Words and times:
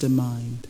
the 0.00 0.08
mind. 0.08 0.69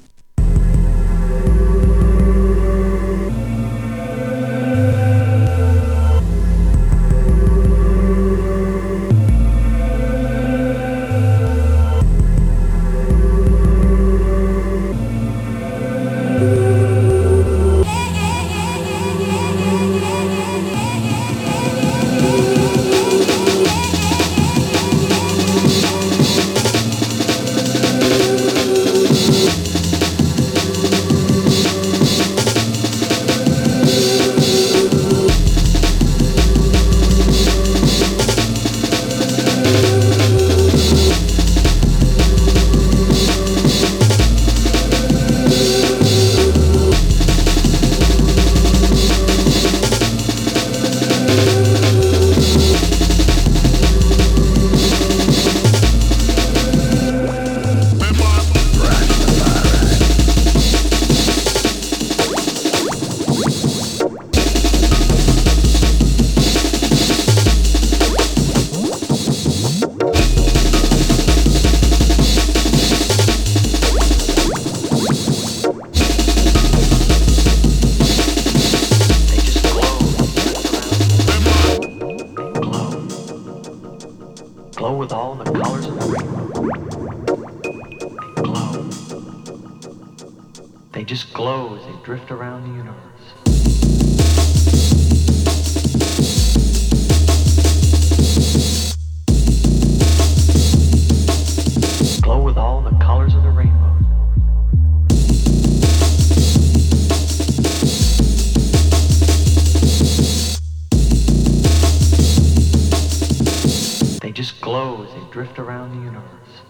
drift 115.41 115.59
around 115.59 115.91
the 115.97 116.05
universe. 116.05 116.69